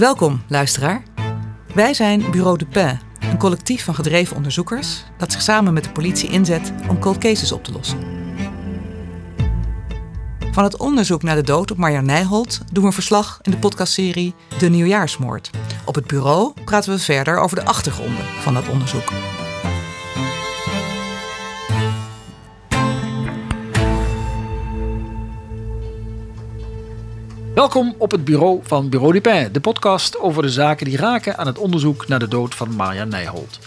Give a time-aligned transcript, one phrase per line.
[0.00, 1.02] Welkom, luisteraar.
[1.74, 5.90] Wij zijn Bureau de Pin, een collectief van gedreven onderzoekers dat zich samen met de
[5.90, 7.98] politie inzet om cold cases op te lossen.
[10.52, 13.58] Van het onderzoek naar de dood op Marja Nijholt doen we een verslag in de
[13.58, 15.50] podcastserie De Nieuwjaarsmoord.
[15.84, 19.12] Op het bureau praten we verder over de achtergronden van dat onderzoek.
[27.60, 31.46] Welkom op het bureau van Bureau Dupin, de podcast over de zaken die raken aan
[31.46, 33.58] het onderzoek naar de dood van Marja Nijholt.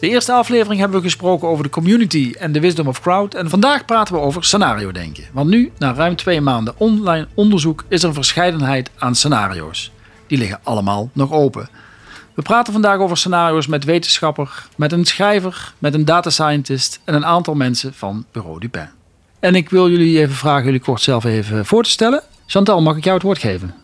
[0.00, 3.34] De eerste aflevering hebben we gesproken over de community en de wisdom of crowd.
[3.34, 5.24] En vandaag praten we over scenario denken.
[5.32, 9.92] Want nu, na ruim twee maanden online onderzoek, is er een verscheidenheid aan scenario's.
[10.26, 11.68] Die liggen allemaal nog open.
[12.34, 17.14] We praten vandaag over scenario's met wetenschapper, met een schrijver, met een data scientist en
[17.14, 18.88] een aantal mensen van Bureau Dupin.
[19.40, 22.22] En ik wil jullie even vragen jullie kort zelf even voor te stellen.
[22.46, 23.74] Chantal, mag ik jou het woord geven?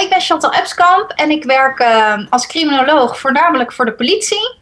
[0.00, 4.58] Ik ben Chantal Epskamp en ik werk uh, als criminoloog voornamelijk voor de politie.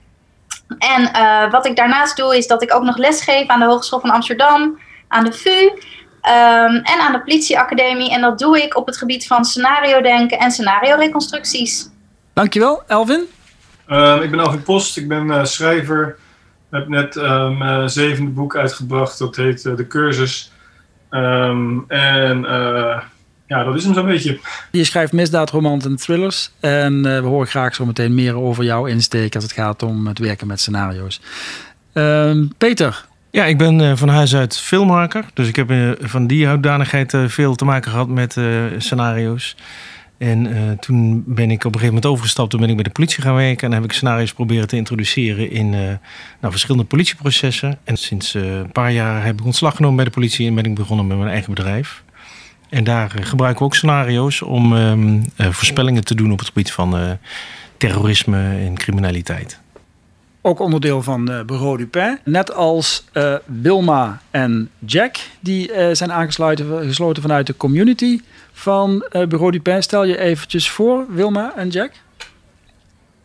[0.78, 4.00] En uh, wat ik daarnaast doe is dat ik ook nog lesgeef aan de Hogeschool
[4.00, 8.12] van Amsterdam, aan de VU um, en aan de politieacademie.
[8.12, 11.88] En dat doe ik op het gebied van scenario denken en scenario reconstructies.
[12.32, 13.24] Dankjewel, Elvin.
[13.88, 16.16] Uh, ik ben Elvin Post, ik ben uh, schrijver.
[16.70, 20.52] Ik heb net uh, mijn zevende boek uitgebracht, dat heet De Cursus.
[21.10, 22.44] Um, en
[23.46, 24.38] ja, dat is hem zo'n beetje.
[24.70, 26.50] Je schrijft misdaadromans en thrillers.
[26.60, 30.06] En uh, we horen graag zo meteen meer over jouw insteek als het gaat om
[30.06, 31.20] het werken met scenario's.
[31.94, 33.04] Uh, Peter.
[33.30, 35.24] Ja, ik ben uh, van huis uit filmmaker.
[35.34, 38.36] Dus ik heb uh, van die hoedanigheid veel te maken gehad met
[38.78, 39.56] scenario's.
[40.18, 42.50] En toen ben ik op een gegeven moment overgestapt.
[42.50, 43.68] Toen ben ik bij de politie gaan werken.
[43.68, 45.98] En heb ik scenario's proberen te introduceren in nou,
[46.40, 47.78] verschillende politieprocessen.
[47.84, 50.46] En sinds een paar jaar heb ik ontslag genomen bij de politie.
[50.46, 52.03] En ben ik begonnen met mijn eigen bedrijf.
[52.74, 56.72] En daar gebruiken we ook scenario's om um, uh, voorspellingen te doen op het gebied
[56.72, 57.10] van uh,
[57.76, 59.58] terrorisme en criminaliteit.
[60.40, 62.18] Ook onderdeel van uh, Bureau Dupin.
[62.24, 63.04] Net als
[63.44, 68.20] Wilma en Jack, die zijn aangesloten gesloten vanuit de community
[68.52, 69.82] van Bureau Dupin.
[69.82, 71.92] Stel je eventjes voor, Wilma en Jack.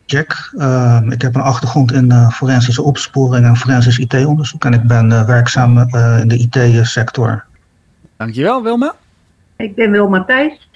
[0.06, 4.64] Jack, ehm, ik heb een achtergrond in forensische opsporing en forensisch IT-onderzoek.
[4.64, 5.78] En ik ben werkzaam
[6.20, 7.44] in de IT-sector.
[8.16, 8.94] Dankjewel, Wilma.
[9.60, 10.68] Ik ben Wilma Thijs.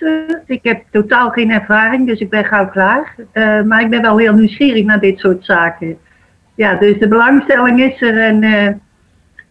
[0.46, 3.14] Ik heb totaal geen ervaring, dus ik ben gauw klaar.
[3.32, 5.98] Uh, maar ik ben wel heel nieuwsgierig naar dit soort zaken.
[6.54, 8.68] Ja, dus de belangstelling is er en uh,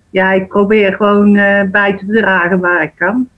[0.10, 3.30] ja, ik probeer gewoon uh, bij te dragen waar ik kan.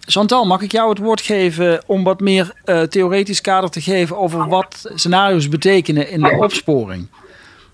[0.00, 2.52] Chantal, mag ik jou het woord geven om wat meer
[2.88, 7.08] theoretisch kader te geven over wat scenario's betekenen in de opsporing?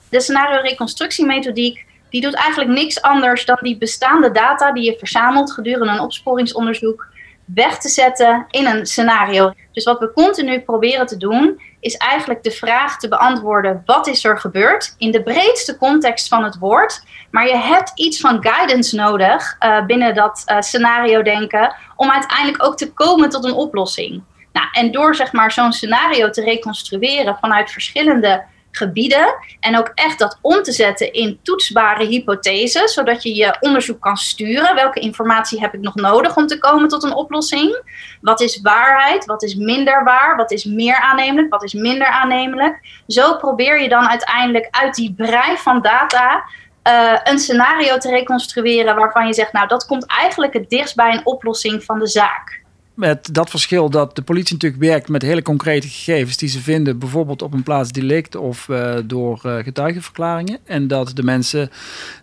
[0.09, 5.93] De scenario-reconstructiemethodiek die doet eigenlijk niks anders dan die bestaande data die je verzamelt gedurende
[5.93, 7.07] een opsporingsonderzoek
[7.55, 9.53] weg te zetten in een scenario.
[9.73, 14.25] Dus wat we continu proberen te doen, is eigenlijk de vraag te beantwoorden: wat is
[14.25, 14.95] er gebeurd?
[14.99, 17.03] In de breedste context van het woord.
[17.31, 22.65] Maar je hebt iets van guidance nodig uh, binnen dat uh, scenario denken, om uiteindelijk
[22.65, 24.23] ook te komen tot een oplossing.
[24.53, 28.45] Nou, en door zeg maar zo'n scenario te reconstrueren vanuit verschillende
[28.77, 29.35] gebieden.
[29.61, 34.17] En ook echt dat om te zetten in toetsbare hypotheses, zodat je je onderzoek kan
[34.17, 34.75] sturen.
[34.75, 37.83] Welke informatie heb ik nog nodig om te komen tot een oplossing?
[38.21, 39.25] Wat is waarheid?
[39.25, 40.37] Wat is minder waar?
[40.37, 41.51] Wat is meer aannemelijk?
[41.51, 43.03] Wat is minder aannemelijk?
[43.07, 46.45] Zo probeer je dan uiteindelijk uit die brei van data
[46.87, 51.13] uh, een scenario te reconstrueren waarvan je zegt, nou dat komt eigenlijk het dichtst bij
[51.13, 52.65] een oplossing van de zaak.
[52.97, 56.99] Met dat verschil dat de politie natuurlijk werkt met hele concrete gegevens die ze vinden,
[56.99, 60.59] bijvoorbeeld op een plaats delict of uh, door uh, getuigenverklaringen.
[60.65, 61.71] En dat de mensen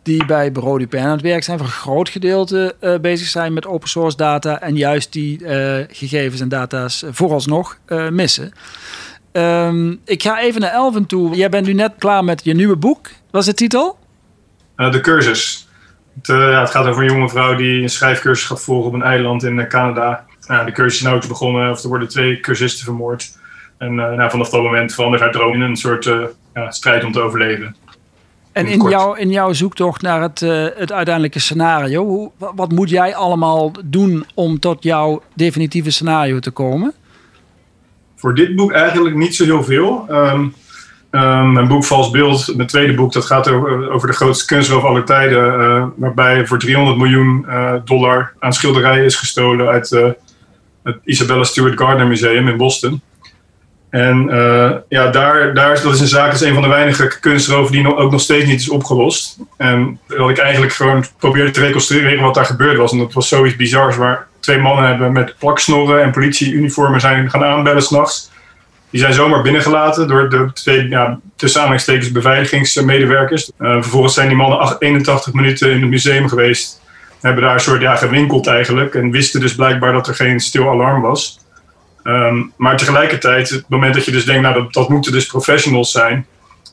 [0.03, 3.53] die bij Bureau Dupin aan het werk zijn, voor een groot gedeelte uh, bezig zijn
[3.53, 5.39] met open source data en juist die
[5.89, 7.77] gegevens en data's vooralsnog
[8.09, 8.51] missen.
[9.31, 11.35] Um, ik ga even naar Elven toe.
[11.35, 13.09] Jij bent nu net klaar met je nieuwe boek.
[13.31, 13.97] Wat is de titel?
[14.75, 15.67] de cursus.
[16.15, 19.43] Het, het gaat over een jonge vrouw die een schrijfcursus gaat volgen op een eiland
[19.43, 23.37] in Canada nou, de cursus is nauwelijks begonnen, of er worden twee cursisten vermoord.
[23.77, 27.03] En uh, nou, vanaf dat moment verandert haar droom in een soort uh, ja, strijd
[27.03, 27.75] om te overleven.
[28.51, 32.89] En in, jou, in jouw zoektocht naar het, uh, het uiteindelijke scenario, hoe, wat moet
[32.89, 36.93] jij allemaal doen om tot jouw definitieve scenario te komen?
[38.15, 40.05] Voor dit boek eigenlijk niet zo heel veel.
[40.09, 40.53] Um,
[41.11, 44.83] um, mijn boek Vals Beeld, mijn tweede boek, dat gaat over, over de grootste kunstroof
[44.83, 45.59] aller tijden.
[45.59, 50.15] Uh, waarbij voor 300 miljoen uh, dollar aan schilderijen is gestolen uit
[50.83, 53.01] het Isabella Stewart Gardner Museum in Boston.
[53.93, 56.69] En uh, ja, daar, daar is, dat is een zaak, dat is een van de
[56.69, 59.37] weinige kunstroven die ook nog steeds niet is opgelost.
[59.57, 62.91] En wat ik eigenlijk gewoon probeerde te reconstrueren wat daar gebeurd was.
[62.91, 67.43] En dat was zoiets bizars waar twee mannen hebben met plaksnorren en politieuniformen zijn gaan
[67.43, 68.31] aanbellen s'nachts.
[68.89, 73.51] Die zijn zomaar binnengelaten door de twee, ja, tussen beveiligingsmedewerkers.
[73.59, 76.81] Uh, vervolgens zijn die mannen 81 minuten in het museum geweest.
[77.23, 78.95] Hebben daar een soort ja, gewinkeld eigenlijk.
[78.95, 81.39] En wisten dus blijkbaar dat er geen stil alarm was.
[82.03, 85.91] Um, maar tegelijkertijd, het moment dat je dus denkt, nou dat, dat moeten dus professionals
[85.91, 86.25] zijn.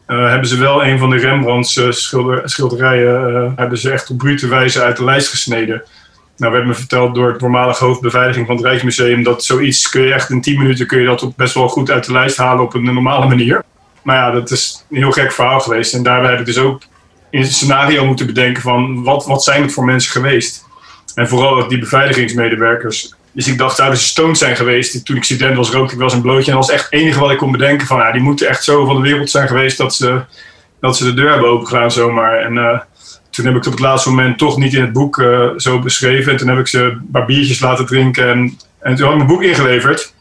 [0.06, 4.19] Uh, hebben ze wel een van de Rembrandts schilder, schilderijen, uh, hebben ze echt op
[4.19, 5.82] brute wijze uit de lijst gesneden.
[6.37, 10.12] Nou werd me verteld door het voormalige hoofdbeveiliging van het Rijksmuseum dat zoiets kun je
[10.12, 12.75] echt in 10 minuten kun je dat best wel goed uit de lijst halen op
[12.75, 13.62] een normale manier.
[14.03, 15.94] Maar ja, dat is een heel gek verhaal geweest.
[15.94, 16.82] En daarbij heb ik dus ook
[17.31, 20.65] een scenario moeten bedenken van wat, wat zijn het voor mensen geweest?
[21.15, 23.15] En vooral die beveiligingsmedewerkers.
[23.32, 25.05] Dus ik dacht, zouden ze stoned zijn geweest?
[25.05, 26.50] Toen ik student was, rookte ik wel eens een blootje.
[26.50, 28.65] En dat was echt het enige wat ik kon bedenken van, ja, die moeten echt
[28.65, 30.21] zo van de wereld zijn geweest dat ze,
[30.81, 32.38] dat ze de deur hebben opengedaan zomaar.
[32.38, 32.81] En uh,
[33.31, 35.79] toen heb ik het op het laatste moment toch niet in het boek uh, zo
[35.79, 36.32] beschreven.
[36.32, 38.31] En toen heb ik ze een paar biertjes laten drinken.
[38.31, 40.15] En, en toen had ik mijn boek ingeleverd.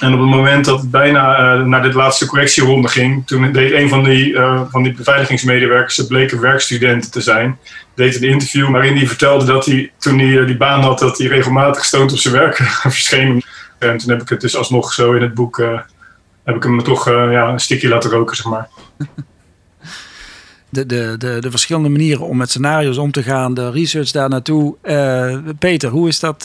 [0.00, 3.72] En op het moment dat het bijna uh, naar dit laatste correctieronde ging, toen deed
[3.72, 7.58] een van die, uh, van die beveiligingsmedewerkers, het bleek een werkstudent te zijn,
[7.94, 11.26] deed een interview waarin hij vertelde dat hij toen hij die baan had, dat hij
[11.26, 13.42] regelmatig stoond op zijn werk verscheen.
[13.78, 15.56] En toen heb ik het dus alsnog zo in het boek,
[16.44, 18.68] heb ik hem toch ja, een stikje laten roken, zeg maar.
[20.68, 24.28] De, de, de, de verschillende manieren om met scenario's om te gaan, de research daar
[24.28, 24.76] naartoe.
[25.58, 26.44] Peter, hoe is dat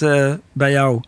[0.53, 1.01] bij jou?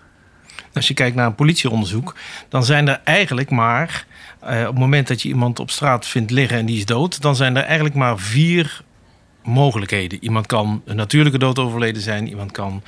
[0.73, 2.15] Als je kijkt naar een politieonderzoek,
[2.49, 4.05] dan zijn er eigenlijk maar,
[4.43, 7.21] uh, op het moment dat je iemand op straat vindt liggen en die is dood,
[7.21, 8.81] dan zijn er eigenlijk maar vier
[9.43, 10.23] mogelijkheden.
[10.23, 12.83] Iemand kan een natuurlijke dood overleden zijn, iemand kan.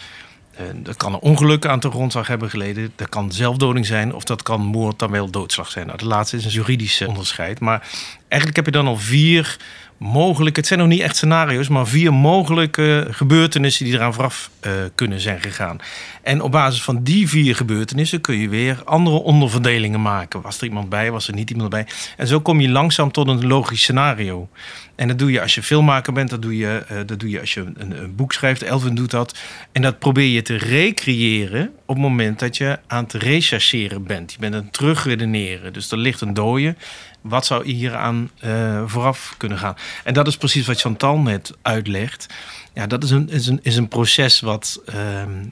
[0.59, 2.91] Uh, dat kan een ongeluk aan de grondslag hebben geleden.
[2.95, 5.86] Dat kan zelfdoding zijn of dat kan moord dan wel doodslag zijn.
[5.86, 7.59] Nou, de laatste is een juridisch onderscheid.
[7.59, 7.88] Maar
[8.27, 9.57] eigenlijk heb je dan al vier
[10.03, 14.71] mogelijke, het zijn nog niet echt scenario's, maar vier mogelijke gebeurtenissen die eraan vooraf uh,
[14.95, 15.77] kunnen zijn gegaan.
[16.21, 20.41] En op basis van die vier gebeurtenissen kun je weer andere onderverdelingen maken.
[20.41, 21.85] Was er iemand bij, was er niet iemand bij?
[22.17, 24.50] En zo kom je langzaam tot een logisch scenario.
[24.95, 27.39] En dat doe je als je filmmaker bent, dat doe je, uh, dat doe je
[27.39, 28.61] als je een, een, boek schrijft.
[28.61, 29.39] Elvin doet dat.
[29.71, 34.31] En dat probeer je te recreëren op het moment dat je aan het rechercheren bent.
[34.31, 35.73] Je bent aan het terugredeneren.
[35.73, 36.75] Dus er ligt een dode.
[37.21, 39.75] Wat zou hier aan uh, vooraf kunnen gaan?
[40.03, 42.27] En dat is precies wat Chantal net uitlegt.
[42.73, 44.95] Ja, dat is een, is een, is een proces wat uh,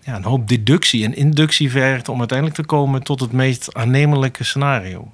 [0.01, 4.43] ja, een hoop deductie en inductie vergt om uiteindelijk te komen tot het meest aannemelijke
[4.43, 5.11] scenario.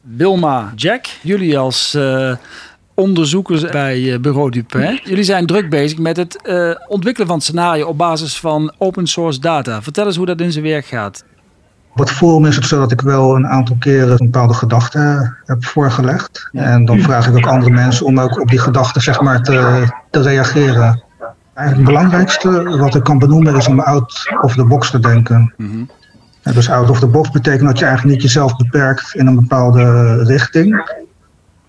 [0.00, 2.36] Wilma, Jack, jullie als uh,
[2.98, 7.86] onderzoekers bij Bureau Dupin, jullie zijn druk bezig met het uh, ontwikkelen van het scenario
[7.86, 9.82] op basis van open source data.
[9.82, 11.24] Vertel eens hoe dat in zijn werk gaat.
[11.92, 15.36] Op het forum is het zo dat ik wel een aantal keren een bepaalde gedachten
[15.44, 16.48] heb voorgelegd.
[16.52, 19.86] En dan vraag ik ook andere mensen om ook op die gedachten zeg maar, te,
[20.10, 21.02] te reageren.
[21.54, 25.54] Eigenlijk het belangrijkste wat ik kan benoemen is om out of the box te denken.
[25.56, 25.88] Mm-hmm.
[26.42, 30.14] dus out of the box betekent dat je eigenlijk niet jezelf beperkt in een bepaalde
[30.24, 31.06] richting.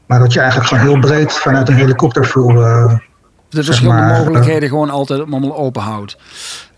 [0.10, 2.52] Maar dat je eigenlijk gewoon heel breed vanuit een helikopterview...
[2.52, 2.94] Uh,
[3.50, 6.18] de verschillende maar, mogelijkheden uh, gewoon altijd allemaal open houdt.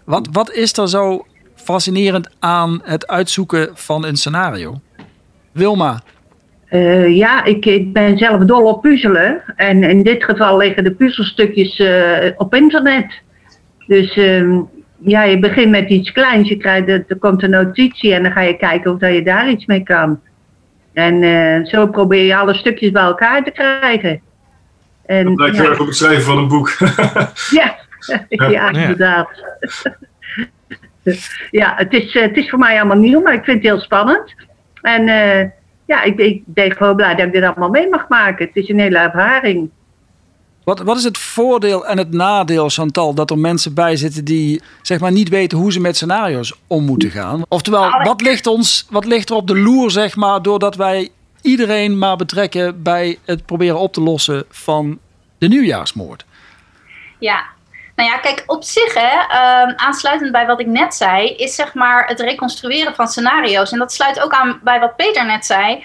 [0.03, 1.25] Wat, wat is er zo
[1.55, 4.81] fascinerend aan het uitzoeken van een scenario?
[5.51, 6.01] Wilma?
[6.69, 9.41] Uh, ja, ik, ik, ben zelf dol op puzzelen.
[9.55, 13.21] En in dit geval liggen de puzzelstukjes uh, op internet.
[13.87, 14.59] Dus uh,
[14.97, 16.49] ja, je begint met iets kleins.
[16.49, 19.49] Je krijgt, er komt een notitie en dan ga je kijken of dat je daar
[19.49, 20.19] iets mee kan.
[20.93, 24.21] En eh, zo probeer je alle stukjes bij elkaar te krijgen.
[25.05, 25.61] En, dat blijkt ja.
[25.61, 26.69] heel erg op het schrijven van een boek.
[27.59, 27.75] ja,
[28.29, 29.29] ja, ja, inderdaad.
[31.51, 34.33] ja, het is, het is voor mij allemaal nieuw, maar ik vind het heel spannend.
[34.81, 35.49] En uh,
[35.85, 38.45] ja, ik, ik ben gewoon blij dat ik dit allemaal mee mag maken.
[38.45, 39.69] Het is een hele ervaring.
[40.63, 44.61] Wat, wat is het voordeel en het nadeel, Chantal, dat er mensen bij zitten die
[44.81, 47.41] zeg maar, niet weten hoe ze met scenario's om moeten gaan?
[47.47, 51.09] Oftewel, wat ligt, ons, wat ligt er op de loer, zeg maar, doordat wij
[51.41, 54.99] iedereen maar betrekken bij het proberen op te lossen van
[55.37, 56.25] de nieuwjaarsmoord?
[57.19, 57.45] Ja,
[57.95, 61.73] nou ja, kijk, op zich, hè, uh, aansluitend bij wat ik net zei, is zeg
[61.73, 63.71] maar het reconstrueren van scenario's.
[63.71, 65.83] En dat sluit ook aan bij wat Peter net zei.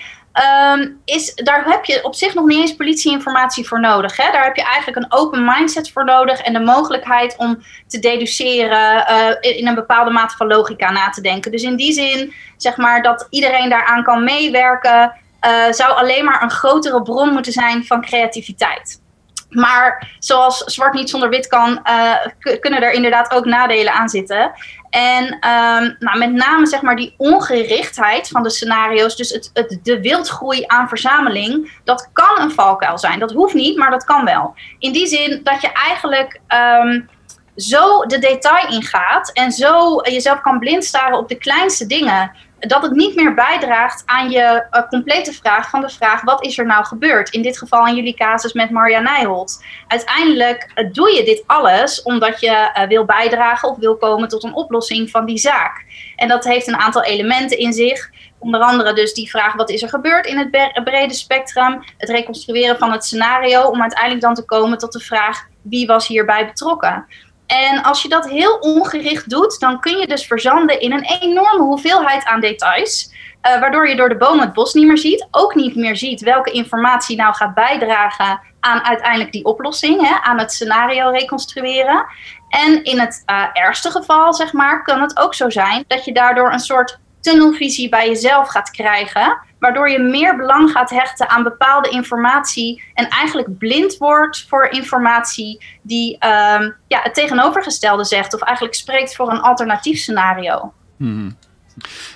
[0.73, 4.17] Um, is, daar heb je op zich nog niet eens politieinformatie voor nodig.
[4.17, 4.33] Hè?
[4.33, 9.07] Daar heb je eigenlijk een open mindset voor nodig en de mogelijkheid om te deduceren,
[9.11, 11.51] uh, in een bepaalde mate van logica na te denken.
[11.51, 15.13] Dus in die zin, zeg maar, dat iedereen daaraan kan meewerken,
[15.47, 19.01] uh, zou alleen maar een grotere bron moeten zijn van creativiteit.
[19.49, 22.15] Maar zoals zwart niet zonder wit kan, uh,
[22.61, 24.53] kunnen er inderdaad ook nadelen aan zitten.
[24.97, 29.79] En um, nou, met name zeg maar die ongerichtheid van de scenario's, dus het, het,
[29.83, 33.19] de wildgroei aan verzameling, dat kan een valkuil zijn.
[33.19, 34.55] Dat hoeft niet, maar dat kan wel.
[34.79, 36.41] In die zin dat je eigenlijk
[36.85, 37.09] um,
[37.57, 42.31] zo de detail ingaat en zo jezelf kan blindstaren op de kleinste dingen
[42.67, 46.59] dat het niet meer bijdraagt aan je uh, complete vraag van de vraag: wat is
[46.59, 47.31] er nou gebeurd?
[47.31, 49.65] In dit geval in jullie casus met Marja Nijholt.
[49.89, 54.45] Uiteindelijk uh, doe je dit alles omdat je uh, wil bijdragen of wil komen tot
[54.45, 55.85] een oplossing van die zaak.
[56.17, 58.11] En dat heeft een aantal elementen in zich.
[58.39, 61.85] Onder andere dus die vraag: wat is er gebeurd in het brede spectrum?
[61.99, 66.07] Het reconstrueren van het scenario om uiteindelijk dan te komen tot de vraag: wie was
[66.07, 67.07] hierbij betrokken?
[67.47, 71.65] En als je dat heel ongericht doet, dan kun je dus verzanden in een enorme
[71.65, 73.15] hoeveelheid aan details.
[73.43, 75.29] Uh, waardoor je door de boom het bos niet meer ziet.
[75.31, 80.09] Ook niet meer ziet welke informatie nou gaat bijdragen aan uiteindelijk die oplossing.
[80.09, 82.07] Hè, aan het scenario reconstrueren.
[82.49, 86.13] En in het uh, ergste geval, zeg maar, kan het ook zo zijn dat je
[86.13, 89.39] daardoor een soort tunnelvisie bij jezelf gaat krijgen.
[89.59, 92.83] Waardoor je meer belang gaat hechten aan bepaalde informatie.
[92.95, 98.35] En eigenlijk blind wordt voor informatie die um, ja, het tegenovergestelde zegt.
[98.35, 100.73] Of eigenlijk spreekt voor een alternatief scenario.
[100.97, 101.37] Hmm.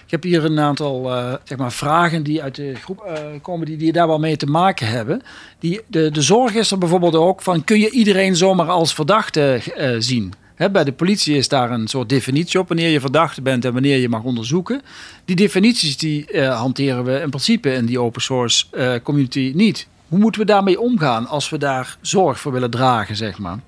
[0.05, 3.67] Ik heb hier een aantal uh, zeg maar vragen die uit de groep uh, komen
[3.67, 5.23] die, die daar wel mee te maken hebben.
[5.59, 9.61] Die, de, de zorg is er bijvoorbeeld ook van, kun je iedereen zomaar als verdachte
[9.79, 10.33] uh, zien?
[10.69, 13.99] Bij de politie is daar een soort definitie op wanneer je verdachte bent en wanneer
[13.99, 14.83] je mag onderzoeken.
[15.25, 19.89] Die definities die uh, hanteren we in principe in die open source uh, community niet.
[20.09, 23.59] Hoe moeten we daarmee omgaan als we daar zorg voor willen dragen, zeg maar?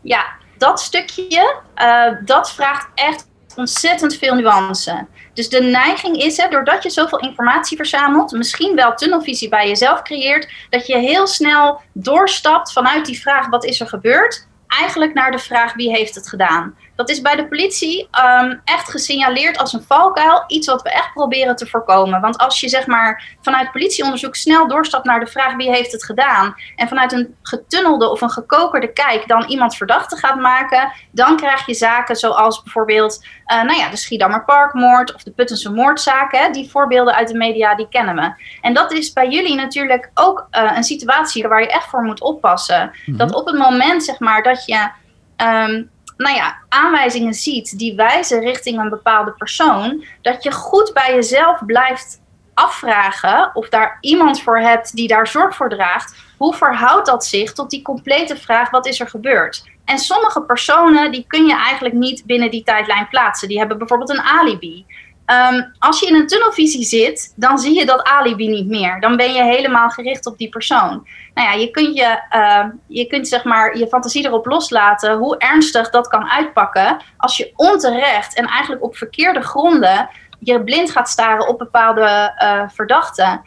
[0.00, 0.26] Ja,
[0.58, 5.06] dat stukje, uh, dat vraagt echt ontzettend veel nuance.
[5.34, 10.02] Dus de neiging is, hè, doordat je zoveel informatie verzamelt, misschien wel tunnelvisie bij jezelf
[10.02, 14.47] creëert, dat je heel snel doorstapt vanuit die vraag: wat is er gebeurd?
[14.68, 16.76] Eigenlijk naar de vraag wie heeft het gedaan.
[16.98, 18.08] Dat is bij de politie
[18.42, 20.44] um, echt gesignaleerd als een valkuil.
[20.46, 22.20] Iets wat we echt proberen te voorkomen.
[22.20, 26.04] Want als je zeg maar vanuit politieonderzoek snel doorstapt naar de vraag wie heeft het
[26.04, 26.54] gedaan.
[26.76, 30.92] En vanuit een getunnelde of een gekokerde kijk dan iemand verdachte gaat maken.
[31.10, 35.72] Dan krijg je zaken zoals bijvoorbeeld uh, nou ja, de Schiedammer Parkmoord of de Puttense
[35.72, 36.52] moordzaken.
[36.52, 38.32] Die voorbeelden uit de media die kennen we.
[38.60, 42.20] En dat is bij jullie natuurlijk ook uh, een situatie waar je echt voor moet
[42.20, 42.84] oppassen.
[42.84, 43.16] Mm -hmm.
[43.16, 44.90] Dat op het moment zeg maar dat je...
[45.36, 51.14] Um, nou ja, aanwijzingen ziet die wijzen richting een bepaalde persoon, dat je goed bij
[51.14, 52.20] jezelf blijft
[52.54, 56.16] afvragen of daar iemand voor hebt die daar zorg voor draagt.
[56.36, 59.64] Hoe verhoudt dat zich tot die complete vraag: wat is er gebeurd?
[59.84, 63.48] En sommige personen die kun je eigenlijk niet binnen die tijdlijn plaatsen.
[63.48, 64.86] Die hebben bijvoorbeeld een alibi.
[65.30, 69.00] Um, als je in een tunnelvisie zit, dan zie je dat alibi niet meer.
[69.00, 71.06] Dan ben je helemaal gericht op die persoon.
[71.34, 75.38] Nou ja, je kunt, je, uh, je, kunt zeg maar je fantasie erop loslaten hoe
[75.38, 80.08] ernstig dat kan uitpakken als je onterecht en eigenlijk op verkeerde gronden
[80.38, 83.42] je blind gaat staren op bepaalde uh, verdachten.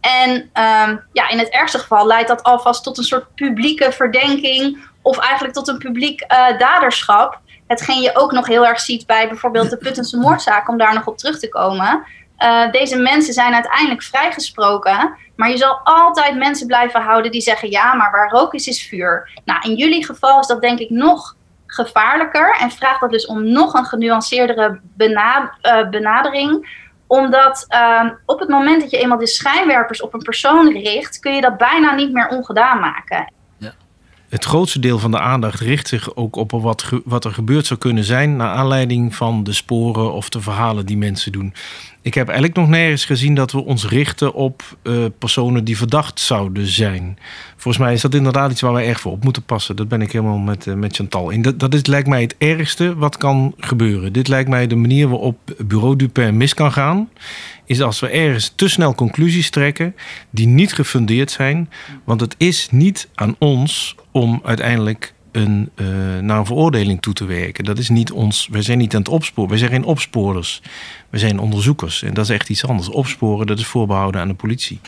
[0.00, 4.88] En um, ja, in het ergste geval leidt dat alvast tot een soort publieke verdenking
[5.02, 7.40] of eigenlijk tot een publiek uh, daderschap.
[7.66, 11.06] Hetgeen je ook nog heel erg ziet bij bijvoorbeeld de Puttense moordzaak, om daar nog
[11.06, 12.04] op terug te komen.
[12.38, 15.14] Uh, deze mensen zijn uiteindelijk vrijgesproken.
[15.36, 18.88] Maar je zal altijd mensen blijven houden die zeggen: ja, maar waar rook is, is
[18.88, 19.40] vuur.
[19.44, 23.52] Nou, in jullie geval is dat denk ik nog gevaarlijker en vraagt dat dus om
[23.52, 30.02] nog een genuanceerdere uh, benadering omdat uh, op het moment dat je eenmaal de schijnwerpers
[30.02, 33.34] op een persoon richt, kun je dat bijna niet meer ongedaan maken
[34.28, 37.80] het grootste deel van de aandacht richt zich ook op wat, wat er gebeurd zou
[37.80, 38.36] kunnen zijn.
[38.36, 41.54] naar aanleiding van de sporen of de verhalen die mensen doen.
[42.02, 46.20] Ik heb eigenlijk nog nergens gezien dat we ons richten op uh, personen die verdacht
[46.20, 47.18] zouden zijn.
[47.56, 49.76] Volgens mij is dat inderdaad iets waar we erg voor op moeten passen.
[49.76, 51.32] Dat ben ik helemaal met, uh, met Chantal.
[51.32, 54.12] En dat, dat is, lijkt mij het ergste wat kan gebeuren.
[54.12, 57.08] Dit lijkt mij de manier waarop Bureau Dupin mis kan gaan.
[57.66, 59.94] Is als we ergens te snel conclusies trekken
[60.30, 61.70] die niet gefundeerd zijn.
[62.04, 65.86] Want het is niet aan ons om uiteindelijk een, uh,
[66.20, 67.64] naar een veroordeling toe te werken.
[67.64, 68.48] Dat is niet ons.
[68.50, 69.50] Wij zijn niet aan het opsporen.
[69.50, 70.62] Wij zijn geen opsporers.
[71.10, 72.02] We zijn onderzoekers.
[72.02, 72.88] En dat is echt iets anders.
[72.88, 74.80] Opsporen, dat is voorbehouden aan de politie.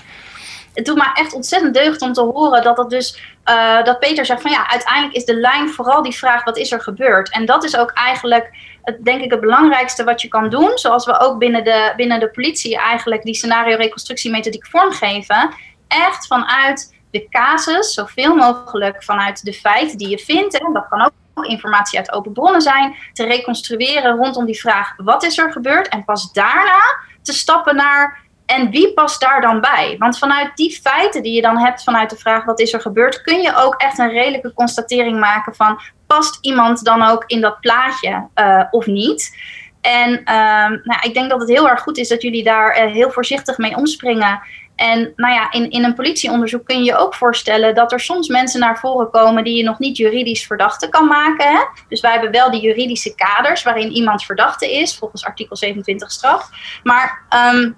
[0.74, 4.26] Het doet me echt ontzettend deugd om te horen dat dat dus uh, dat Peter
[4.26, 7.30] zegt van ja, uiteindelijk is de lijn vooral die vraag wat is er gebeurd.
[7.30, 8.50] En dat is ook eigenlijk
[8.82, 10.78] het, denk ik het belangrijkste wat je kan doen.
[10.78, 15.50] Zoals we ook binnen de, binnen de politie eigenlijk die scenario reconstructiemethodiek vormgeven.
[15.88, 20.60] Echt vanuit de casus zoveel mogelijk vanuit de feiten die je vindt.
[20.60, 21.12] En dat kan ook
[21.46, 22.94] informatie uit open bronnen zijn.
[23.12, 25.88] Te reconstrueren rondom die vraag: wat is er gebeurd?
[25.88, 26.80] En pas daarna
[27.22, 28.26] te stappen naar.
[28.48, 29.96] En wie past daar dan bij?
[29.98, 33.22] Want vanuit die feiten die je dan hebt vanuit de vraag wat is er gebeurd,
[33.22, 37.60] kun je ook echt een redelijke constatering maken van past iemand dan ook in dat
[37.60, 39.36] plaatje uh, of niet?
[39.80, 42.92] En ehm, nou, ik denk dat het heel erg goed is dat jullie daar eh,
[42.92, 44.40] heel voorzichtig mee omspringen.
[44.76, 48.28] En nou ja, in, in een politieonderzoek kun je je ook voorstellen dat er soms
[48.28, 51.48] mensen naar voren komen die je nog niet juridisch verdachte kan maken.
[51.48, 51.60] Hè?
[51.88, 56.48] Dus wij hebben wel die juridische kaders waarin iemand verdachte is, volgens artikel 27 straf.
[56.82, 57.76] Maar um,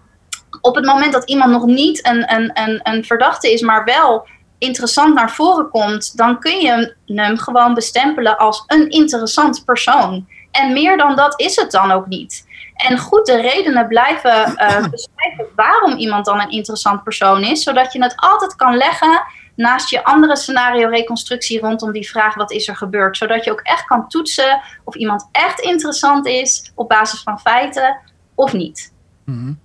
[0.60, 4.26] op het moment dat iemand nog niet een, een, een, een verdachte is, maar wel
[4.58, 10.26] interessant naar voren komt, dan kun je hem gewoon bestempelen als een interessant persoon.
[10.50, 12.48] En meer dan dat is het dan ook niet.
[12.74, 17.92] En goed de redenen blijven uh, beschrijven waarom iemand dan een interessant persoon is, zodat
[17.92, 19.22] je het altijd kan leggen
[19.54, 23.16] naast je andere scenario-reconstructie rondom die vraag: wat is er gebeurd?
[23.16, 27.96] Zodat je ook echt kan toetsen of iemand echt interessant is op basis van feiten
[28.34, 28.92] of niet.
[29.24, 29.58] Mm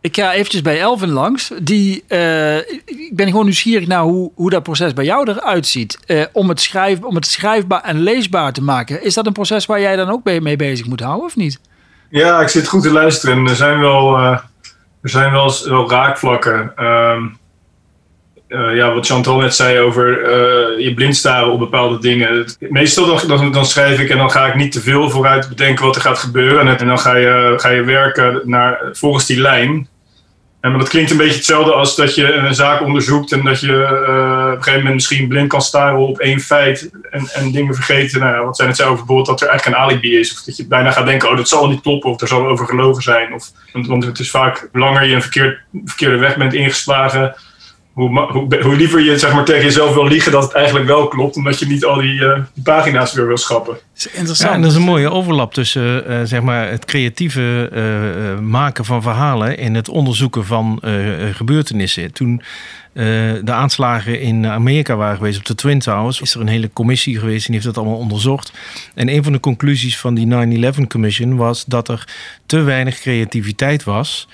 [0.00, 1.52] ik ga eventjes bij Elvin langs.
[1.62, 5.98] Die, uh, ik ben gewoon nieuwsgierig naar hoe, hoe dat proces bij jou eruit ziet.
[6.06, 9.04] Uh, om, het schrijf, om het schrijfbaar en leesbaar te maken.
[9.04, 11.60] Is dat een proces waar jij dan ook mee bezig moet houden of niet?
[12.10, 13.46] Ja, ik zit goed te luisteren.
[13.46, 14.38] Er zijn wel, uh,
[15.02, 16.84] er zijn wel, wel raakvlakken.
[16.84, 17.38] Um,
[18.50, 20.30] ja, wat Chantal net zei over
[20.80, 22.54] je blind staren op bepaalde dingen.
[22.58, 25.96] Meestal dan, dan, schrijf ik en dan ga ik niet te veel vooruit bedenken wat
[25.96, 26.78] er gaat gebeuren.
[26.78, 29.88] En, dan ga je, ga je werken naar, volgens die lijn.
[30.60, 33.60] En maar dat klinkt een beetje hetzelfde als dat je een zaak onderzoekt en dat
[33.60, 37.52] je uh, op een gegeven moment misschien blind kan staren op één feit en, en
[37.52, 38.20] dingen vergeten.
[38.20, 40.66] Nou, wat zijn het zelf bijvoorbeeld dat er eigenlijk een alibi is of dat je
[40.66, 43.34] bijna gaat denken, oh dat zal niet kloppen of er zal over gelogen zijn.
[43.34, 47.34] Of, want, want het is vaak, langer je een verkeerd, verkeerde weg bent ingeslagen,
[47.92, 51.08] hoe, hoe, hoe, liever je zeg maar, tegen jezelf wil liegen dat het eigenlijk wel
[51.08, 53.72] klopt, omdat je niet al die, uh, die pagina's weer wil schrappen.
[53.72, 54.48] Dat is interessant.
[54.48, 58.84] Ja, en dat is een mooie overlap tussen uh, zeg maar het creatieve uh, maken
[58.84, 60.82] van verhalen en het onderzoeken van
[61.32, 62.12] gebeurtenissen.
[62.12, 62.42] Toen
[62.92, 67.18] de aanslagen in Amerika waren geweest op de Twin Towers, is er een hele commissie
[67.18, 68.52] geweest en die heeft dat allemaal onderzocht.
[68.94, 70.26] En een van de conclusies van die
[70.74, 72.08] 9-11 Commission was dat er
[72.46, 74.28] te weinig creativiteit was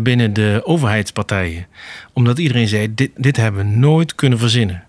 [0.00, 1.66] binnen de overheidspartijen.
[2.12, 4.84] Omdat iedereen zei, dit, dit hebben we nooit kunnen verzinnen.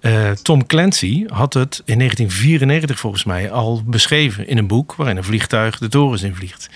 [0.00, 5.16] Uh, Tom Clancy had het in 1994 volgens mij al beschreven in een boek waarin
[5.16, 6.70] een vliegtuig de torens in vliegt.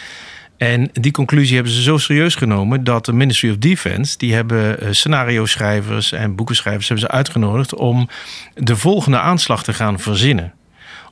[0.57, 4.83] En die conclusie hebben ze zo serieus genomen dat de Ministry of Defense, die hebben
[4.83, 8.09] uh, scenario schrijvers en boekenschrijvers hebben ze uitgenodigd om
[8.55, 10.53] de volgende aanslag te gaan verzinnen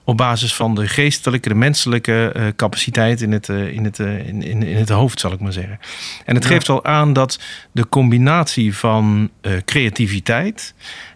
[0.09, 4.29] op basis van de geestelijke, de menselijke uh, capaciteit in het, uh, in, het, uh,
[4.29, 5.79] in, in, in, het hoofd, zal ik maar zeggen.
[6.25, 7.40] En het geeft al aan dat
[7.73, 9.31] de combinatie van
[9.64, 10.75] creativiteit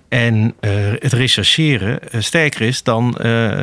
[0.08, 0.54] en
[0.98, 3.14] het rechercheren sterker is dan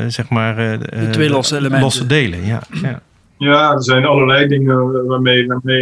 [0.08, 1.82] zeg maar de twee losse elementen.
[1.82, 2.62] Losse delen, ja.
[2.82, 3.02] ja.
[3.38, 5.82] Ja, er zijn allerlei dingen waarmee, waarmee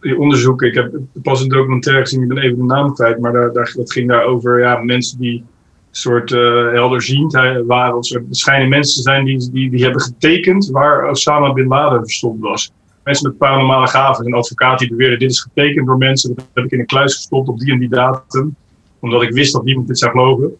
[0.00, 0.68] je onderzoeken.
[0.68, 0.92] Ik heb
[1.22, 4.08] pas een documentaire gezien, ik ben even de naam kwijt, maar daar, daar, dat ging
[4.08, 5.44] daar over ja, mensen die
[5.90, 7.96] soort uh, helderziendheid waren.
[7.96, 12.40] Er schijnen mensen te zijn die, die, die hebben getekend waar Osama Bin Laden verstopt
[12.40, 12.72] was.
[13.04, 14.26] Mensen met paranormale gaven.
[14.26, 16.34] Een advocaat die beweerde, dit is getekend door mensen.
[16.34, 18.56] Dat heb ik in een kluis gestopt op die en die datum.
[19.00, 20.56] Omdat ik wist dat niemand dit zou geloven.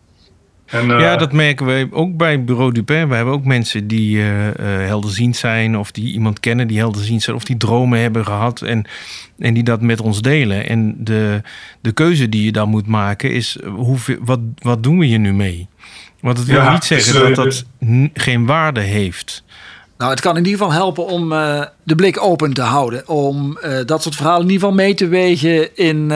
[0.69, 3.09] En, ja, eh, dat merken we ook bij Bureau Dupin.
[3.09, 4.25] We hebben ook mensen die uh,
[4.61, 8.87] helderziend zijn, of die iemand kennen die helderziend zijn, of die dromen hebben gehad en,
[9.39, 10.69] en die dat met ons delen.
[10.69, 11.43] En de,
[11.81, 15.33] de keuze die je dan moet maken is: hoeveel, wat, wat doen we hier nu
[15.33, 15.69] mee?
[16.21, 17.65] Want het wil niet zeggen dus, dat dat
[18.15, 19.45] geen waarde heeft.
[19.99, 21.29] Nou, het kan in ieder geval helpen om
[21.83, 23.09] de blik open te houden.
[23.09, 26.13] Om dat soort verhalen in ieder geval mee te wegen in,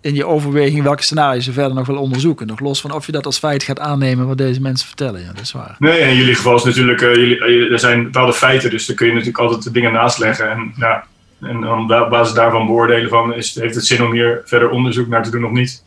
[0.00, 2.46] in je overweging welke scenario's je verder nog wil onderzoeken.
[2.46, 5.20] Nog los van of je dat als feit gaat aannemen wat deze mensen vertellen.
[5.20, 5.76] Ja, dat is waar.
[5.78, 8.96] Nee, in jullie geval is natuurlijk, uh, jullie, uh, er zijn bepaalde feiten, dus dan
[8.96, 10.50] kun je natuurlijk altijd de dingen naast leggen.
[10.50, 11.04] En, ja,
[11.40, 15.08] en dan op basis daarvan beoordelen van, is, heeft het zin om hier verder onderzoek
[15.08, 15.82] naar te doen of niet?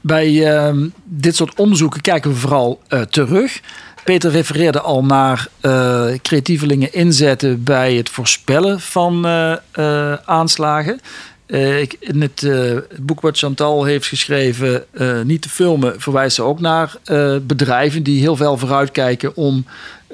[0.00, 3.60] Bij uh, dit soort onderzoeken kijken we vooral uh, terug.
[4.04, 5.48] Peter refereerde al naar
[6.22, 9.26] creatievelingen inzetten bij het voorspellen van
[10.24, 11.00] aanslagen.
[11.58, 16.42] Ik, in het, uh, boek wat Chantal heeft geschreven, uh, Niet te filmen, verwijst ze
[16.42, 16.96] ook naar
[17.42, 19.64] bedrijven die heel veel vooruitkijken om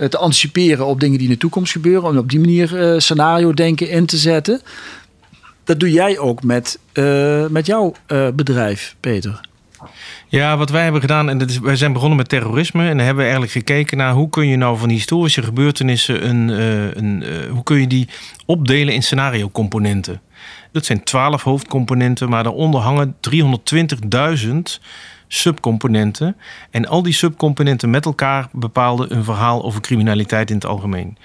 [0.08, 2.08] te anticiperen op dingen die in de toekomst gebeuren.
[2.08, 4.60] Om op die manier scenario denken in te zetten.
[5.64, 6.78] Dat doe jij ook met,
[7.50, 7.92] met jouw
[8.34, 9.40] bedrijf, Peter.
[10.28, 12.82] Ja, wat wij hebben gedaan, en is, wij zijn begonnen met terrorisme.
[12.82, 16.48] En dan hebben we eigenlijk gekeken naar hoe kun je nou van historische gebeurtenissen een,
[16.98, 18.08] een hoe kun je die
[18.46, 20.20] opdelen in scenario componenten.
[20.72, 24.78] Dat zijn twaalf hoofdcomponenten, maar daaronder hangen 320.000
[25.28, 26.36] subcomponenten.
[26.70, 31.16] En al die subcomponenten met elkaar bepaalden een verhaal over criminaliteit in het algemeen.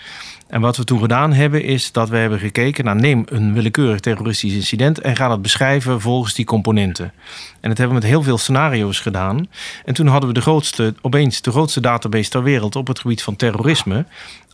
[0.47, 3.99] En wat we toen gedaan hebben, is dat we hebben gekeken naar neem een willekeurig
[3.99, 7.13] terroristisch incident en ga dat beschrijven volgens die componenten.
[7.59, 9.47] En dat hebben we met heel veel scenario's gedaan.
[9.85, 13.23] En toen hadden we de grootste, opeens de grootste database ter wereld op het gebied
[13.23, 14.05] van terrorisme.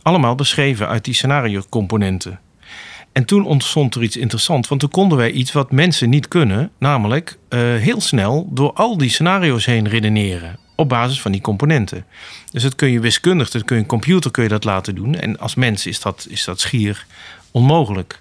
[0.02, 2.40] allemaal beschreven uit die scenario-componenten.
[3.12, 6.70] En toen ontstond er iets interessants, want toen konden wij iets wat mensen niet kunnen,
[6.78, 12.04] namelijk uh, heel snel door al die scenario's heen redeneren op basis van die componenten.
[12.50, 15.14] Dus dat kun je wiskundig, dat kun je computer kun je dat laten doen.
[15.14, 17.06] En als mens is dat, is dat schier
[17.50, 18.20] onmogelijk.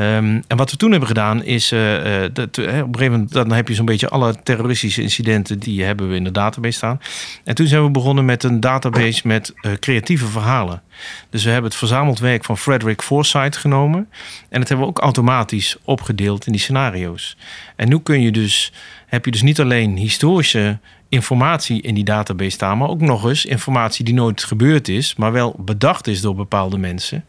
[0.00, 3.32] Um, en wat we toen hebben gedaan is, uh, dat, uh, op een gegeven moment
[3.32, 7.00] dan heb je zo'n beetje alle terroristische incidenten die hebben we in de database staan.
[7.44, 10.82] En toen zijn we begonnen met een database met creatieve verhalen.
[11.30, 14.08] Dus we hebben het verzameld werk van Frederick Forsyth genomen
[14.48, 17.36] en dat hebben we ook automatisch opgedeeld in die scenario's.
[17.76, 18.72] En nu kun je dus,
[19.06, 20.78] heb je dus niet alleen historische
[21.08, 25.32] informatie in die database staan, maar ook nog eens informatie die nooit gebeurd is, maar
[25.32, 27.24] wel bedacht is door bepaalde mensen.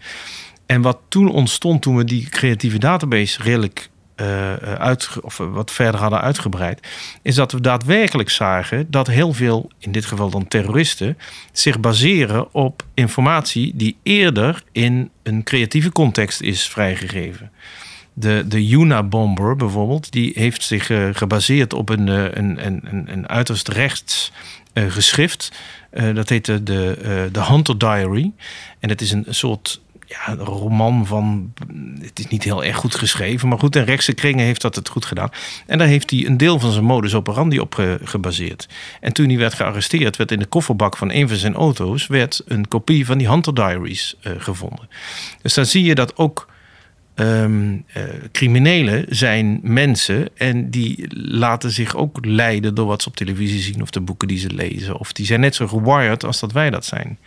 [0.66, 3.90] En wat toen ontstond, toen we die creatieve database redelijk
[4.22, 6.88] uh, uit, of wat verder hadden uitgebreid,
[7.22, 11.18] is dat we daadwerkelijk zagen dat heel veel, in dit geval dan terroristen,
[11.52, 17.52] zich baseren op informatie die eerder in een creatieve context is vrijgegeven.
[18.14, 24.32] De, de Yuna-bomber bijvoorbeeld, die heeft zich gebaseerd op een, een, een, een uiterst rechts
[24.74, 25.52] geschrift.
[26.14, 28.32] dat heette de, de Hunter Diary.
[28.80, 29.82] En het is een soort
[30.16, 31.54] ja, een roman van.
[32.00, 33.48] Het is niet heel erg goed geschreven.
[33.48, 35.30] Maar goed, in rechtse kringen heeft dat het goed gedaan.
[35.66, 38.68] En daar heeft hij een deel van zijn modus operandi op gebaseerd.
[39.02, 42.08] En toen hij werd gearresteerd, werd in de kofferbak van een van zijn auto's.
[42.08, 44.90] werd een kopie van die Hunter Diaries uh, gevonden.
[45.42, 46.54] Dus dan zie je dat ook.
[47.18, 53.16] Um, uh, criminelen zijn mensen en die laten zich ook leiden door wat ze op
[53.16, 54.98] televisie zien of de boeken die ze lezen.
[54.98, 57.18] Of die zijn net zo gewired als dat wij dat zijn.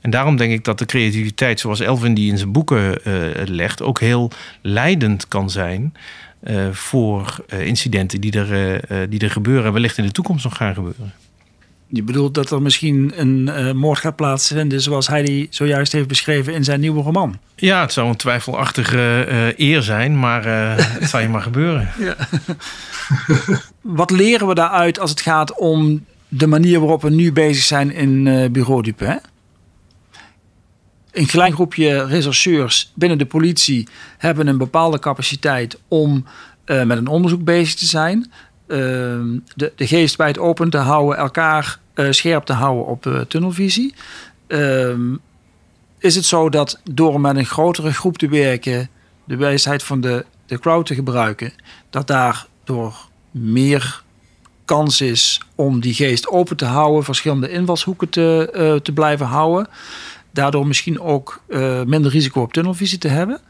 [0.00, 3.82] En daarom denk ik dat de creativiteit, zoals Elvin die in zijn boeken uh, legt,
[3.82, 4.30] ook heel
[4.62, 5.94] leidend kan zijn
[6.42, 10.56] uh, voor uh, incidenten die er, die er gebeuren en wellicht in de toekomst nog
[10.56, 11.12] gaan gebeuren.
[11.90, 16.54] Je bedoelt dat er misschien een moord gaat plaatsvinden zoals hij die zojuist heeft beschreven
[16.54, 17.38] in zijn nieuwe roman?
[17.56, 19.24] Ja, het zou een twijfelachtige
[19.56, 21.88] eer zijn, maar het zal je maar gebeuren.
[21.98, 22.16] Ja.
[23.80, 27.92] Wat leren we daaruit als het gaat om de manier waarop we nu bezig zijn
[27.92, 29.20] in Bureau Dupin?
[31.18, 36.24] Een klein groepje rechercheurs binnen de politie hebben een bepaalde capaciteit om
[36.66, 38.30] uh, met een onderzoek bezig te zijn.
[38.66, 38.78] Uh,
[39.54, 43.94] de, geest bij het open te houden, elkaar uh, scherp te houden op tunnelvisie.
[45.98, 48.88] Is het zo dat door met een grotere groep te werken,
[49.24, 51.52] de wijsheid van de, de crowd te gebruiken,
[51.90, 52.94] dat daardoor
[53.30, 54.02] meer
[54.64, 59.68] kans is om die geest open te houden, verschillende invalshoeken te, te blijven houden
[60.30, 63.40] daardoor misschien ook uh, minder risico op tunnelvisie te hebben?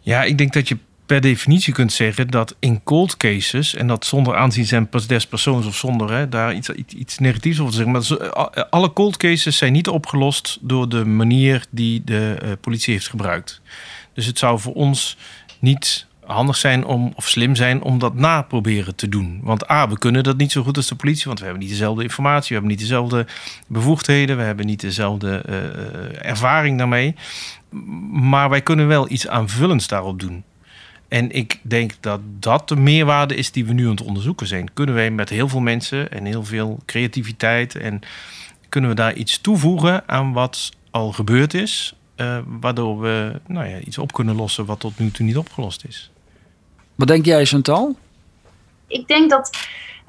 [0.00, 0.76] Ja, ik denk dat je
[1.06, 5.66] per definitie kunt zeggen dat in cold cases, en dat zonder aanzien zijn des persoons
[5.66, 9.56] of zonder hè, daar iets, iets, negatiefs over te zeggen, maar eh, alle cold cases
[9.56, 13.60] zijn niet opgelost door de manier die de politie heeft gebruikt.
[14.14, 15.16] Dus het zou voor ons
[15.58, 19.40] niet handig zijn om, of slim zijn om dat na proberen te doen.
[19.42, 21.72] Want A, we kunnen dat niet zo goed als de politie, want we hebben niet
[21.72, 23.26] dezelfde informatie, we hebben niet dezelfde
[23.66, 27.14] bevoegdheden, we hebben niet dezelfde uh, ervaring daarmee.
[28.12, 30.44] Maar wij kunnen wel iets aanvullends daarop doen.
[31.08, 34.72] En ik denk dat dat de meerwaarde is die we nu aan het onderzoeken zijn.
[34.74, 38.00] Kunnen wij met heel veel mensen en heel veel creativiteit en
[38.68, 43.78] kunnen we daar iets toevoegen aan wat al gebeurd is, uh, waardoor we nou ja,
[43.78, 46.11] iets op kunnen lossen wat tot nu toe niet opgelost is.
[46.94, 47.96] Wat denk jij, Chantal?
[48.88, 49.50] Ik denk dat,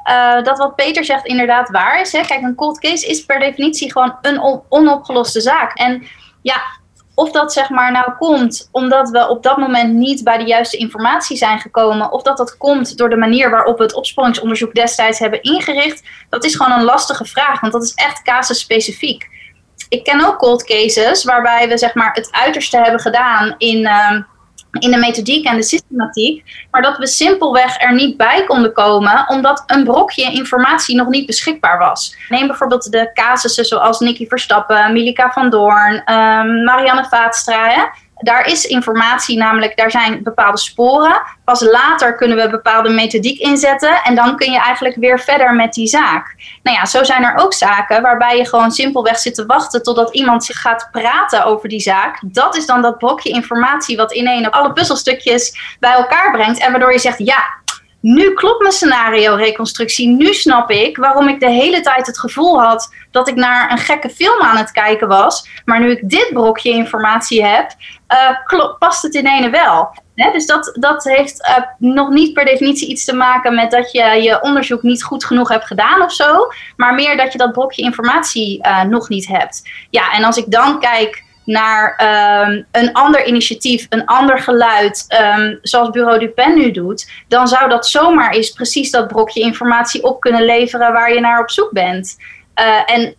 [0.10, 2.12] uh, dat wat Peter zegt inderdaad waar is.
[2.12, 2.22] Hè?
[2.22, 5.78] Kijk, een cold case is per definitie gewoon een onopgeloste zaak.
[5.78, 6.04] En
[6.42, 6.62] ja,
[7.16, 10.78] of dat zeg maar nou komt omdat we op dat moment niet bij de juiste
[10.78, 15.20] informatie zijn gekomen, of dat dat komt door de manier waarop we het opsporingsonderzoek destijds
[15.20, 19.30] hebben ingericht, dat is gewoon een lastige vraag, want dat is echt casusspecifiek.
[19.90, 23.80] Ik ken ook cold cases waarbij we zeg maar het uiterste hebben gedaan in.
[23.80, 24.22] Uh,
[24.80, 29.26] in de methodiek en de systematiek, maar dat we simpelweg er niet bij konden komen
[29.28, 32.16] omdat een brokje informatie nog niet beschikbaar was.
[32.30, 38.66] Neem bijvoorbeeld de casussen zoals Nicky Verstappen, Milika van Doorn, um, Marianne Vaatstra daar is
[38.66, 41.22] informatie, namelijk daar zijn bepaalde sporen.
[41.44, 45.74] Pas later kunnen we bepaalde methodiek inzetten en dan kun je eigenlijk weer verder met
[45.74, 46.36] die zaak.
[46.64, 50.14] Nou ja, zo zijn er ook zaken waarbij je gewoon simpelweg zit te wachten totdat
[50.14, 52.20] iemand zich gaat praten over die zaak.
[52.26, 56.92] Dat is dan dat blokje informatie wat in alle puzzelstukjes bij elkaar brengt en waardoor
[56.92, 57.62] je zegt ja,
[58.04, 60.08] nu klopt mijn scenario-reconstructie.
[60.08, 63.78] Nu snap ik waarom ik de hele tijd het gevoel had dat ik naar een
[63.78, 65.48] gekke film aan het kijken was.
[65.66, 67.72] Maar nu ik dit brokje informatie heb,
[68.14, 69.90] uh, past het in ene wel.
[70.16, 74.04] dus dat, dat heeft uh, nog niet per definitie iets te maken met dat je
[74.04, 76.48] je onderzoek niet goed genoeg hebt gedaan of zo.
[76.76, 79.70] Maar meer dat je dat blokje informatie uh, nog niet hebt.
[79.90, 82.00] Ja, en als ik dan kijk naar
[82.48, 85.06] um, een ander initiatief, een ander geluid,
[85.38, 90.04] um, zoals Bureau Dupen nu doet, dan zou dat zomaar eens precies dat brokje informatie
[90.04, 92.18] op kunnen leveren waar je naar op zoek bent.
[92.86, 93.16] En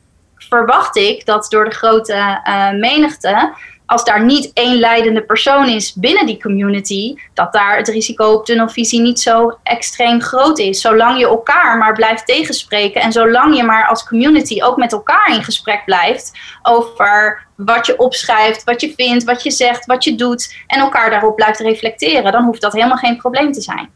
[0.49, 3.53] verwacht ik dat door de grote uh, menigte
[3.87, 8.45] als daar niet één leidende persoon is binnen die community, dat daar het risico op
[8.45, 10.81] tunnelvisie niet zo extreem groot is.
[10.81, 15.35] Zolang je elkaar maar blijft tegenspreken en zolang je maar als community ook met elkaar
[15.35, 20.15] in gesprek blijft over wat je opschrijft, wat je vindt, wat je zegt, wat je
[20.15, 23.89] doet en elkaar daarop blijft reflecteren, dan hoeft dat helemaal geen probleem te zijn.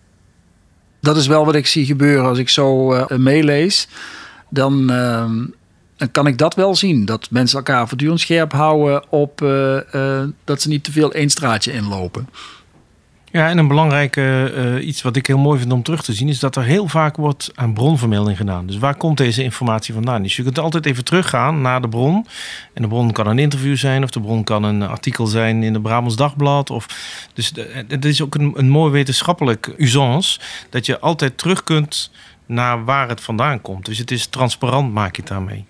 [1.00, 3.88] Dat is wel wat ik zie gebeuren als ik zo uh, meelees.
[4.48, 5.30] Dan, uh,
[5.98, 7.04] dan kan ik dat wel zien.
[7.04, 11.30] Dat mensen elkaar voortdurend scherp houden op uh, uh, dat ze niet te veel één
[11.30, 12.28] straatje inlopen.
[13.32, 16.28] Ja, en een belangrijk uh, iets wat ik heel mooi vind om terug te zien,
[16.28, 18.66] is dat er heel vaak wordt aan bronvermelding gedaan.
[18.66, 20.22] Dus waar komt deze informatie vandaan?
[20.22, 22.26] Dus je kunt altijd even teruggaan naar de bron.
[22.74, 25.72] En de bron kan een interview zijn, of de bron kan een artikel zijn in
[25.72, 26.70] de Brabants Dagblad.
[26.70, 26.86] Of,
[27.34, 27.52] dus
[27.88, 32.10] het is ook een, een mooi wetenschappelijk usance dat je altijd terug kunt
[32.46, 33.84] naar waar het vandaan komt.
[33.84, 35.64] Dus het is transparant, maak je het daarmee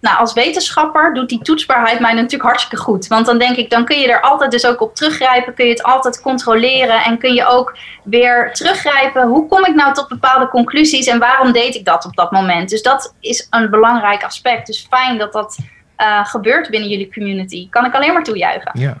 [0.00, 3.06] nou, als wetenschapper doet die toetsbaarheid mij natuurlijk hartstikke goed.
[3.06, 5.54] Want dan denk ik, dan kun je er altijd dus ook op teruggrijpen.
[5.54, 7.04] Kun je het altijd controleren.
[7.04, 9.28] En kun je ook weer teruggrijpen.
[9.28, 12.68] Hoe kom ik nou tot bepaalde conclusies en waarom deed ik dat op dat moment?
[12.70, 14.66] Dus dat is een belangrijk aspect.
[14.66, 15.58] Dus fijn dat dat
[15.98, 17.68] uh, gebeurt binnen jullie community.
[17.68, 18.80] Kan ik alleen maar toejuichen.
[18.80, 18.98] Ja.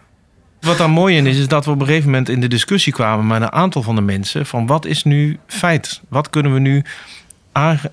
[0.60, 2.92] Wat daar mooi in is, is dat we op een gegeven moment in de discussie
[2.92, 4.46] kwamen met een aantal van de mensen.
[4.46, 6.00] Van wat is nu feit?
[6.08, 6.84] Wat kunnen we nu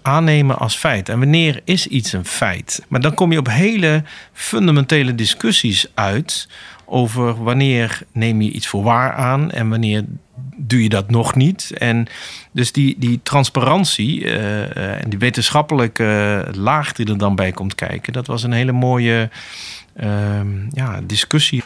[0.02, 1.10] aannemen als feit.
[1.10, 2.86] En wanneer is iets een feit?
[2.88, 6.48] Maar dan kom je op hele fundamentele discussies uit
[6.86, 10.04] over wanneer neem je iets voor waar aan en wanneer
[10.58, 11.72] doe je dat nog niet.
[11.78, 12.08] En
[12.52, 18.14] dus die, die transparantie uh, en die wetenschappelijke laag die er dan bij komt kijken,
[18.14, 19.30] dat was een hele mooie
[20.04, 21.64] uh, ja, discussie.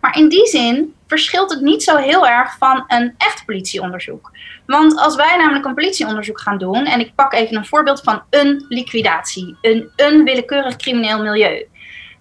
[0.00, 4.30] Maar in die zin verschilt het niet zo heel erg van een echt politieonderzoek.
[4.66, 8.22] Want als wij namelijk een politieonderzoek gaan doen, en ik pak even een voorbeeld van
[8.30, 11.66] een liquidatie, een, een willekeurig crimineel milieu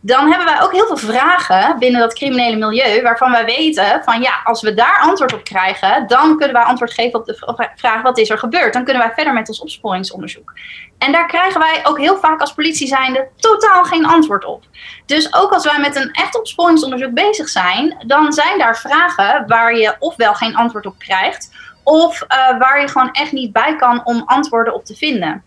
[0.08, 4.22] dan hebben wij ook heel veel vragen binnen dat criminele milieu, waarvan wij weten van
[4.22, 8.02] ja, als we daar antwoord op krijgen, dan kunnen wij antwoord geven op de vraag
[8.02, 8.74] wat is er gebeurd.
[8.74, 10.54] Dan kunnen wij verder met ons opsporingsonderzoek.
[10.98, 14.64] En daar krijgen wij ook heel vaak als politie zijnde totaal geen antwoord op.
[15.06, 19.76] Dus ook als wij met een echt opsporingsonderzoek bezig zijn, dan zijn daar vragen waar
[19.76, 21.52] je ofwel geen antwoord op krijgt,
[21.84, 25.44] of uh, waar je gewoon echt niet bij kan om antwoorden op te vinden.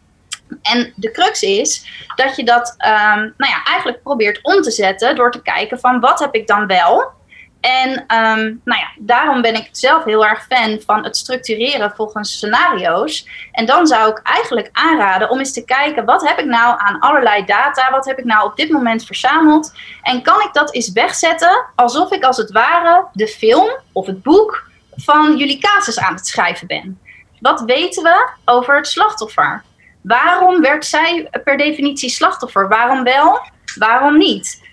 [0.62, 5.16] En de crux is dat je dat um, nou ja, eigenlijk probeert om te zetten
[5.16, 7.18] door te kijken van wat heb ik dan wel.
[7.60, 12.32] En um, nou ja, daarom ben ik zelf heel erg fan van het structureren volgens
[12.32, 13.28] scenario's.
[13.52, 16.98] En dan zou ik eigenlijk aanraden om eens te kijken wat heb ik nou aan
[16.98, 19.72] allerlei data, wat heb ik nou op dit moment verzameld.
[20.02, 24.22] En kan ik dat eens wegzetten alsof ik als het ware de film of het
[24.22, 27.00] boek van jullie casus aan het schrijven ben.
[27.40, 29.62] Wat weten we over het slachtoffer?
[30.02, 32.68] Waarom werd zij per definitie slachtoffer?
[32.68, 33.40] Waarom wel?
[33.78, 34.68] Waarom niet?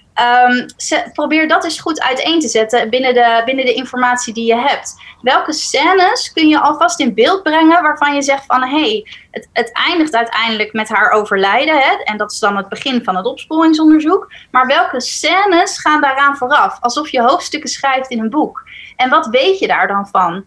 [0.49, 0.65] Um,
[1.13, 4.95] probeer dat eens goed uiteen te zetten binnen de, binnen de informatie die je hebt.
[5.21, 9.49] Welke scènes kun je alvast in beeld brengen waarvan je zegt van hé, hey, het,
[9.53, 11.77] het eindigt uiteindelijk met haar overlijden.
[11.77, 11.95] Hè?
[12.03, 14.31] En dat is dan het begin van het opsporingsonderzoek.
[14.51, 16.77] Maar welke scènes gaan daaraan vooraf?
[16.79, 18.63] Alsof je hoofdstukken schrijft in een boek.
[18.95, 20.45] En wat weet je daar dan van?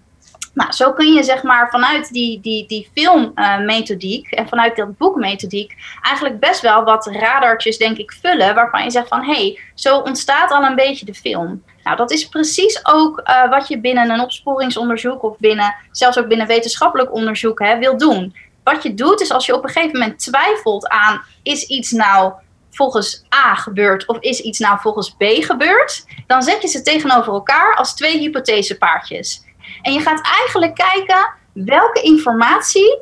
[0.54, 5.74] Nou, zo kun je zeg maar vanuit die, die, die filmmethodiek en vanuit dat boekmethodiek
[6.02, 9.98] eigenlijk best wel wat radartjes denk ik vullen waarvan je zegt van hé, hey, zo
[9.98, 11.62] ontstaat al een beetje de film.
[11.82, 16.28] Nou, dat is precies ook uh, wat je binnen een opsporingsonderzoek of binnen, zelfs ook
[16.28, 18.34] binnen wetenschappelijk onderzoek hè, wil doen.
[18.64, 22.32] Wat je doet is als je op een gegeven moment twijfelt aan is iets nou
[22.70, 27.32] volgens A gebeurd of is iets nou volgens B gebeurd, dan zet je ze tegenover
[27.32, 29.48] elkaar als twee hypothesepaardjes.
[29.82, 32.98] En je gaat eigenlijk kijken welke informatie,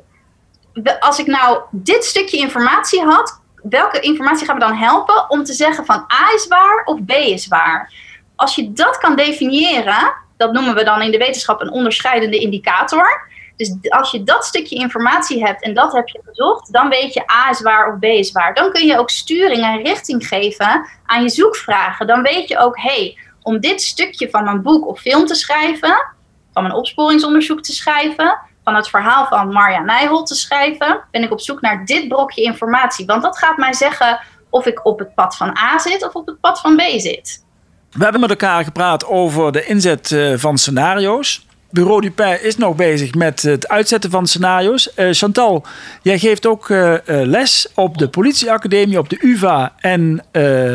[1.00, 5.52] als ik nou dit stukje informatie had, welke informatie gaat me dan helpen om te
[5.52, 7.92] zeggen van A is waar of B is waar?
[8.36, 13.26] Als je dat kan definiëren, dat noemen we dan in de wetenschap een onderscheidende indicator.
[13.56, 17.30] Dus als je dat stukje informatie hebt en dat heb je gezocht, dan weet je
[17.30, 18.54] A is waar of B is waar.
[18.54, 22.06] Dan kun je ook sturing en richting geven aan je zoekvragen.
[22.06, 25.34] Dan weet je ook, hé, hey, om dit stukje van mijn boek of film te
[25.34, 26.14] schrijven,
[26.58, 31.32] van mijn opsporingsonderzoek te schrijven, van het verhaal van Marja Nijholt te schrijven, ben ik
[31.32, 33.06] op zoek naar dit brokje informatie.
[33.06, 36.26] Want dat gaat mij zeggen of ik op het pad van A zit of op
[36.26, 37.44] het pad van B zit.
[37.90, 41.46] We hebben met elkaar gepraat over de inzet eh, van scenario's.
[41.70, 44.90] Bureau Dupin is nog bezig met het uitzetten van scenario's.
[44.96, 45.64] Uh, Chantal,
[46.02, 50.24] jij geeft ook uh, les op de politieacademie, op de UvA en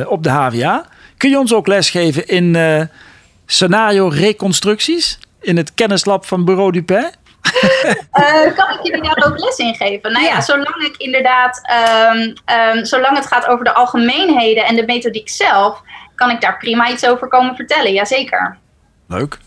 [0.08, 0.86] op de HVA.
[1.18, 2.56] Kun je ons ook lesgeven in
[3.46, 7.12] scenario reconstructies in het kennislab van Bureau Dupin?
[8.14, 10.12] uh, kan ik jullie daar ook les in geven?
[10.12, 11.62] Nou ja, zolang ik inderdaad,
[12.12, 12.34] um,
[12.78, 15.82] um, zolang het gaat over de algemeenheden en de methodiek zelf,
[16.16, 18.58] kan ik daar prima iets over komen vertellen, jazeker.
[19.08, 19.38] Leuk.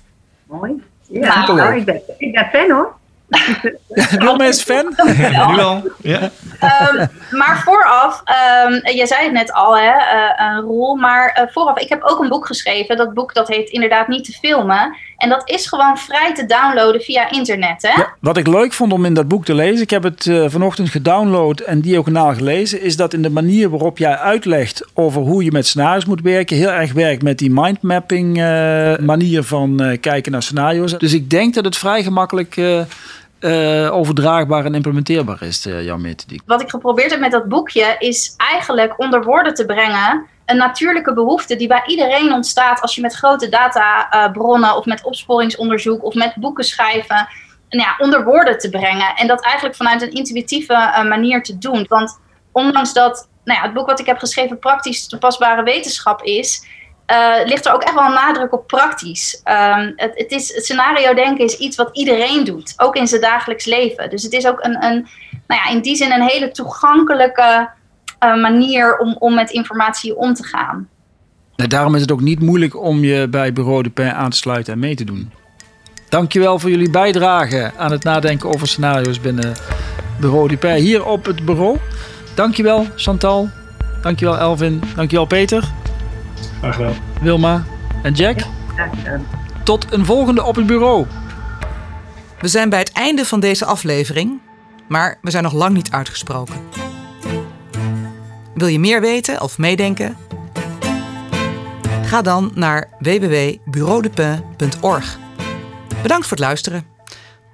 [0.46, 0.82] Mooi.
[1.09, 2.94] Ja, nou, ik, ben, ik ben fan hoor.
[4.18, 4.94] Wilma is fan?
[5.18, 5.82] Ja, nu al.
[6.02, 6.30] Ja.
[6.92, 8.22] Um, maar vooraf,
[8.66, 12.20] um, je zei het net al, hè, uh, Roel, maar uh, vooraf, ik heb ook
[12.20, 12.96] een boek geschreven.
[12.96, 14.96] Dat boek dat heet inderdaad Niet te filmen.
[15.16, 17.82] En dat is gewoon vrij te downloaden via internet.
[17.82, 18.00] Hè?
[18.00, 20.44] Ja, wat ik leuk vond om in dat boek te lezen, ik heb het uh,
[20.48, 25.44] vanochtend gedownload en diagonaal gelezen, is dat in de manier waarop jij uitlegt over hoe
[25.44, 30.00] je met scenario's moet werken, heel erg werkt met die mindmapping uh, manier van uh,
[30.00, 30.98] kijken naar scenario's.
[30.98, 32.56] Dus ik denk dat het vrij gemakkelijk
[33.40, 36.42] uh, overdraagbaar en implementeerbaar is, uh, jouw methodiek?
[36.46, 41.14] Wat ik geprobeerd heb met dat boekje is eigenlijk onder woorden te brengen een natuurlijke
[41.14, 46.35] behoefte die bij iedereen ontstaat als je met grote databronnen of met opsporingsonderzoek of met
[46.35, 47.29] boeken schrijven
[47.68, 49.14] nou ja, onder woorden te brengen.
[49.16, 51.87] En dat eigenlijk vanuit een intuïtieve manier te doen.
[51.88, 52.20] Want
[52.53, 56.66] ondanks dat nou ja, het boek wat ik heb geschreven praktisch toepasbare wetenschap is,
[57.12, 59.40] uh, ligt er ook echt wel een nadruk op praktisch.
[59.44, 63.64] Um, het, het, is, scenario denken is iets wat iedereen doet, ook in zijn dagelijks
[63.64, 64.10] leven.
[64.10, 65.06] Dus het is ook een, een
[65.46, 67.68] nou ja, in die zin een hele toegankelijke
[68.24, 70.88] uh, manier om, om met informatie om te gaan.
[71.56, 74.36] Nou, daarom is het ook niet moeilijk om je bij Bureau de Pen aan te
[74.36, 75.32] sluiten en mee te doen.
[76.08, 79.54] Dankjewel voor jullie bijdrage aan het nadenken over scenario's binnen
[80.20, 81.78] Bureau de Pen hier op het bureau.
[82.34, 83.48] Dankjewel Chantal,
[84.02, 85.64] dankjewel Elvin, dankjewel Peter.
[86.59, 86.94] Graag gedaan.
[87.20, 87.64] Wilma
[88.03, 88.38] en Jack.
[89.64, 91.07] Tot een volgende op het bureau.
[92.40, 94.40] We zijn bij het einde van deze aflevering,
[94.88, 96.55] maar we zijn nog lang niet uitgesproken.
[98.55, 100.16] Wil je meer weten of meedenken?
[102.03, 105.18] Ga dan naar www.bureaudepin.org.
[106.03, 106.87] Bedankt voor het luisteren.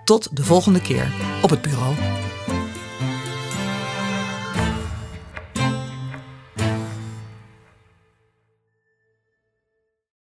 [0.05, 2.12] Tot de volgende keer op het bureau.